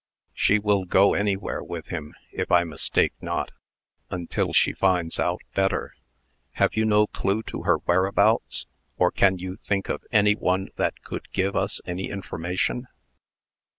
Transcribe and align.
She 0.33 0.57
will 0.57 0.85
go 0.85 1.13
anywhere 1.13 1.63
with 1.63 1.89
him, 1.89 2.15
if 2.31 2.51
I 2.51 2.63
mistake 2.63 3.13
not, 3.21 3.51
until 4.09 4.51
she 4.51 4.73
finds 4.73 5.17
him 5.17 5.25
out 5.25 5.41
better. 5.53 5.93
Have 6.53 6.75
you 6.75 6.85
no 6.85 7.05
clue 7.05 7.43
to 7.43 7.61
her 7.65 7.75
whereabouts; 7.77 8.65
or 8.97 9.11
can 9.11 9.37
you 9.37 9.57
think 9.57 9.89
of 9.89 10.03
any 10.11 10.33
one 10.33 10.69
that 10.77 11.03
could 11.03 11.31
give 11.33 11.55
us 11.55 11.81
any 11.85 12.09
information?" 12.09 12.87